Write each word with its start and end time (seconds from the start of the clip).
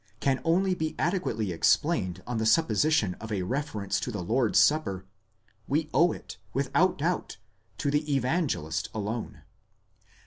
can 0.19 0.41
only 0.43 0.73
be 0.73 0.95
adequately 0.97 1.51
explained 1.51 2.23
on 2.25 2.39
the 2.39 2.45
supposition 2.47 3.13
of 3.21 3.31
a 3.31 3.43
refer 3.43 3.83
ence 3.83 3.99
to 3.99 4.09
the 4.09 4.23
Lord's 4.23 4.57
Supper, 4.57 5.05
we 5.67 5.91
owe 5.93 6.11
it, 6.11 6.37
without 6.55 6.97
doubt, 6.97 7.37
to 7.77 7.91
the 7.91 8.11
Evangelist 8.11 8.89
alone. 8.95 9.43